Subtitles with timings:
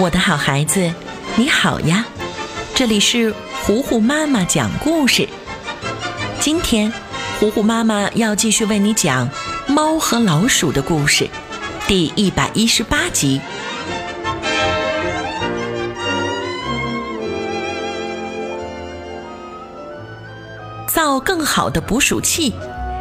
[0.00, 0.92] 我的好孩子，
[1.34, 2.06] 你好呀！
[2.72, 5.28] 这里是糊糊妈妈讲故事。
[6.38, 6.92] 今天，
[7.40, 9.28] 糊糊妈妈要继续为你讲
[9.66, 11.28] 《猫和老鼠》的故事，
[11.88, 13.40] 第一百一十八集。
[20.86, 22.54] 造更好的捕鼠器，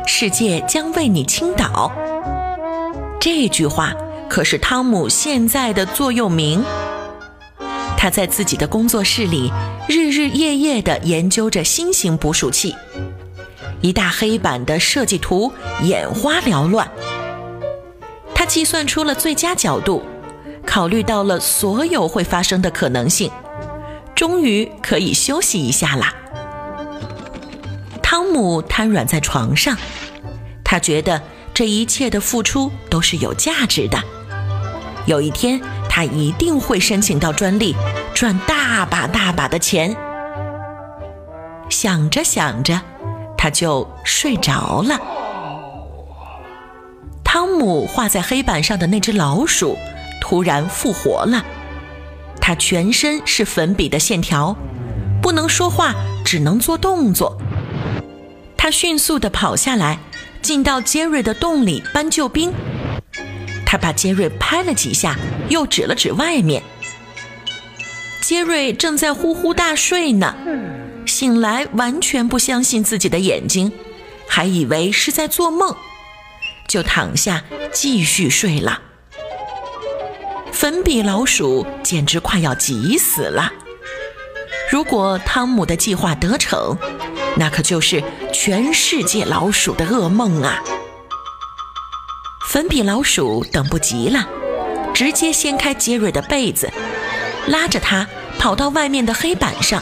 [0.07, 1.91] 世界将为你倾倒。
[3.19, 3.93] 这句话
[4.27, 6.65] 可是汤姆现在的座右铭。
[7.97, 9.51] 他在自己的工作室里
[9.89, 12.75] 日日夜夜地研究着新型捕鼠器，
[13.81, 15.51] 一大黑板的设计图
[15.81, 16.87] 眼花缭乱。
[18.35, 20.03] 他计算出了最佳角度，
[20.63, 23.31] 考虑到了所有会发生的可能性，
[24.15, 26.13] 终于可以休息一下啦。
[28.03, 29.75] 汤姆瘫软在床上，
[30.63, 31.21] 他觉得
[31.51, 34.01] 这一切的付出都是有价值的。
[35.07, 35.59] 有一天。
[35.89, 37.75] 他一定会申请到专利，
[38.19, 39.95] 赚大把大把的钱。
[41.69, 42.81] 想着想着，
[43.37, 44.99] 他就睡着了。
[47.23, 49.77] 汤姆画在黑板上的那只老鼠
[50.19, 51.45] 突然复活了，
[52.41, 54.57] 它全身是粉笔的线条，
[55.21, 55.93] 不能说话，
[56.25, 57.37] 只能做动作。
[58.57, 59.99] 他迅速地跑下来，
[60.41, 62.51] 进到杰瑞的洞里搬救兵。
[63.63, 65.15] 他把杰瑞拍了几下，
[65.49, 66.63] 又指了指外面。
[68.27, 70.35] 杰瑞正在呼呼大睡呢，
[71.05, 73.71] 醒来完全不相信自己的眼睛，
[74.27, 75.73] 还以为是在做梦，
[76.67, 78.81] 就躺下继续睡了。
[80.51, 83.53] 粉笔老鼠简直快要急死了。
[84.69, 86.77] 如果汤姆的计划得逞，
[87.37, 90.61] 那可就是全世界老鼠的噩梦啊！
[92.49, 94.27] 粉笔老鼠等不及了，
[94.93, 96.69] 直接掀开杰瑞的被子，
[97.47, 99.81] 拉着他跑到外面的黑板上，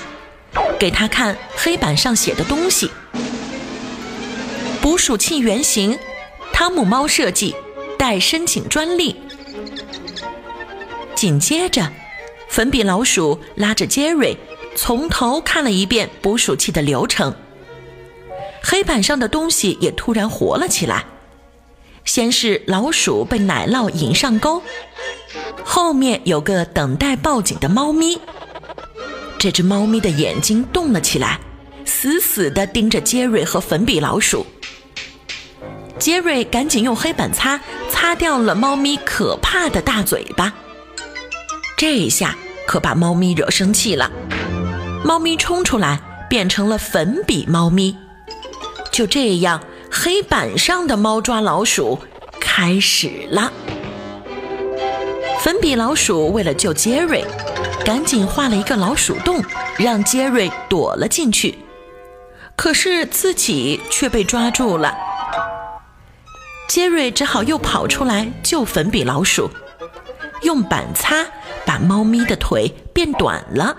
[0.80, 2.90] 给他看黑板上写的东西：
[4.82, 5.98] 捕鼠器原型，
[6.54, 7.56] 汤姆猫设计，
[7.98, 9.16] 待申请专利。
[11.16, 11.92] 紧接着，
[12.48, 14.38] 粉笔老鼠拉着杰瑞
[14.76, 17.34] 从头看了一遍捕鼠器的流程，
[18.62, 21.06] 黑板上的东西也突然活了起来。
[22.06, 24.62] 先是老鼠被奶酪引上钩，
[25.64, 28.20] 后面有个等待报警的猫咪。
[29.40, 31.40] 这只猫咪的眼睛动了起来，
[31.84, 34.46] 死死地盯着杰瑞和粉笔老鼠。
[35.98, 40.54] 杰瑞赶紧用黑板擦擦掉了猫咪可怕的大嘴巴。
[41.76, 42.38] 这一下
[42.68, 44.12] 可把猫咪惹生气了，
[45.04, 46.00] 猫咪冲出来
[46.30, 47.98] 变成了粉笔猫咪。
[48.92, 49.62] 就这样。
[49.98, 51.98] 黑板上的猫抓老鼠
[52.42, 53.50] 开始了。
[55.40, 57.24] 粉笔老鼠为了救杰瑞，
[57.86, 59.42] 赶紧画了一个老鼠洞，
[59.78, 61.58] 让杰瑞躲了进去。
[62.58, 64.94] 可是自己却被抓住了。
[66.68, 69.50] 杰瑞只好又跑出来救粉笔老鼠，
[70.42, 71.26] 用板擦
[71.66, 73.76] 把猫咪的腿变短了。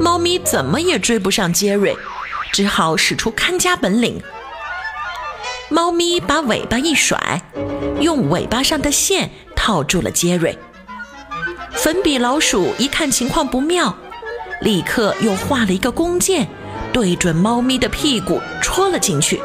[0.00, 1.96] 猫咪怎么也追不上杰瑞，
[2.52, 4.20] 只好使出看家本领。
[5.72, 7.40] 猫咪把尾巴一甩，
[7.98, 10.56] 用尾巴上的线套住了杰瑞。
[11.72, 13.96] 粉笔老鼠一看情况不妙，
[14.60, 16.46] 立刻又画了一个弓箭，
[16.92, 19.40] 对准猫咪的屁股戳了进去。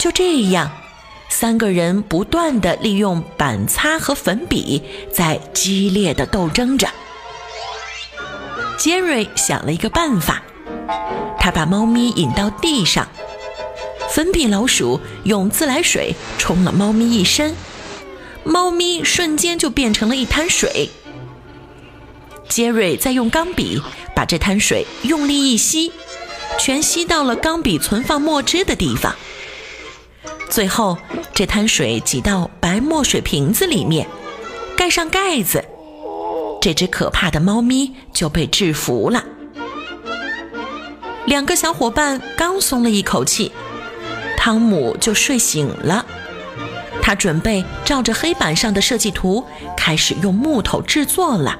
[0.00, 0.70] 就这样，
[1.28, 4.82] 三个人不断地利用板擦和粉笔
[5.12, 6.88] 在激烈的斗争着。
[8.78, 10.42] 杰瑞想了一个办法，
[11.38, 13.06] 他把猫咪引到地上。
[14.14, 17.56] 粉笔老鼠用自来水冲了猫咪一身，
[18.44, 20.88] 猫咪瞬间就变成了一滩水。
[22.48, 23.82] 杰瑞再用钢笔
[24.14, 25.90] 把这滩水用力一吸，
[26.60, 29.12] 全吸到了钢笔存放墨汁的地方。
[30.48, 30.96] 最后，
[31.34, 34.06] 这滩水挤到白墨水瓶子里面，
[34.76, 35.64] 盖上盖子，
[36.60, 39.24] 这只可怕的猫咪就被制服了。
[41.26, 43.50] 两个小伙伴刚松了一口气。
[44.44, 46.04] 汤姆就睡醒了，
[47.00, 49.42] 他准备照着黑板上的设计图
[49.74, 51.58] 开始用木头制作了。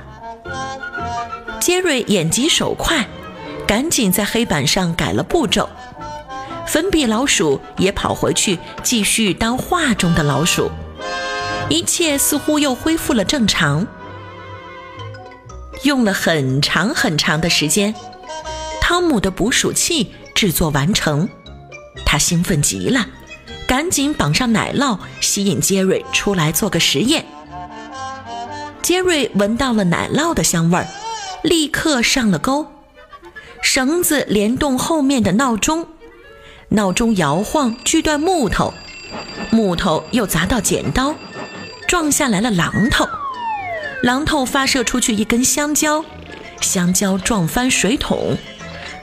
[1.59, 3.09] 杰瑞眼疾手快，
[3.67, 5.67] 赶紧在黑板上改了步骤。
[6.67, 10.71] 粉笔老鼠也跑回去继续当画中的老鼠，
[11.71, 13.87] 一切似乎又恢复了正常。
[15.85, 17.95] 用了很长很长的时间，
[18.79, 21.27] 汤姆的捕鼠器制作完成。
[22.15, 23.09] 他兴奋极了，
[23.67, 27.27] 赶紧绑上奶酪，吸引杰瑞出来做个实验。
[28.83, 30.87] 杰瑞闻到了奶酪的香味儿，
[31.43, 32.69] 立刻上了钩。
[33.63, 35.89] 绳子连动后面的闹钟，
[36.69, 38.73] 闹钟摇晃锯断木头，
[39.51, 41.17] 木头又砸到剪刀，
[41.89, 43.09] 撞下来了榔头，
[44.05, 46.05] 榔头发射出去一根香蕉，
[46.61, 48.39] 香蕉撞翻水桶，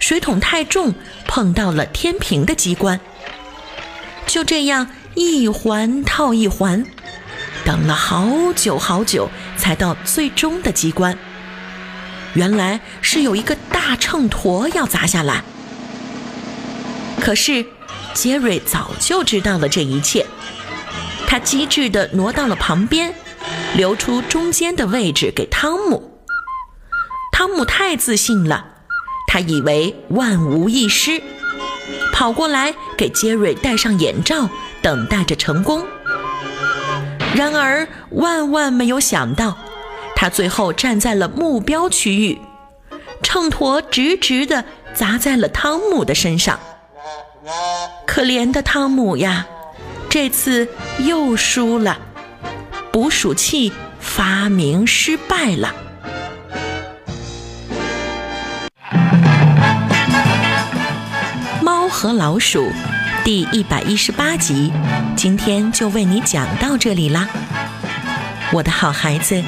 [0.01, 0.93] 水桶太重
[1.25, 2.99] 碰到了天平的机关。
[4.25, 6.85] 就这样一环套一环，
[7.63, 11.17] 等了好久好久，才到最终的机关。
[12.33, 15.43] 原来是有一个大秤砣要砸下来，
[17.19, 17.65] 可是
[18.13, 20.25] 杰瑞早就知道了这一切，
[21.27, 23.13] 他机智地挪到了旁边，
[23.75, 26.19] 留出中间的位置给汤姆。
[27.33, 28.70] 汤姆太自信了，
[29.33, 31.21] 他以为万无一失，
[32.11, 34.49] 跑过来给杰瑞戴上眼罩，
[34.81, 35.87] 等待着成功。
[37.33, 39.57] 然而万万没有想到。
[40.17, 42.41] 他最后站在了目标区域，
[43.23, 46.59] 秤砣直直地砸在了汤姆的身上。
[48.05, 49.47] 可怜的汤姆呀，
[50.09, 50.67] 这次
[50.99, 51.97] 又输了，
[52.91, 55.73] 捕鼠器发明失败了。
[62.01, 62.67] 和老鼠
[63.23, 64.73] 第一百一十八集，
[65.15, 67.27] 今天就为你讲到这里啦，
[68.51, 69.43] 我的好孩子。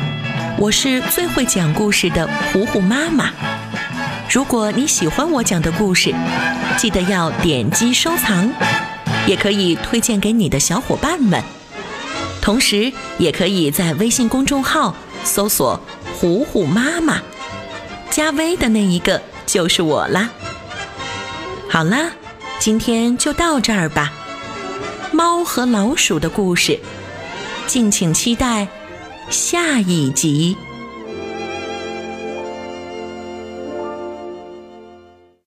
[0.60, 3.32] 我是最会讲故事的糊糊妈妈。
[4.30, 6.14] 如果你喜欢我讲的故事，
[6.78, 8.48] 记得要点击收藏，
[9.26, 11.42] 也可以推荐给你的小伙伴们。
[12.40, 15.82] 同时，也可以在微信公众号搜索
[16.22, 17.20] “虎虎妈妈”，
[18.12, 20.30] 加微的那一个就是我啦。
[21.68, 22.12] 好啦，
[22.64, 24.10] 今天就到这儿吧。
[25.12, 26.80] 猫和老鼠的故事，
[27.68, 28.66] 敬请期待。
[29.30, 30.56] 下一集。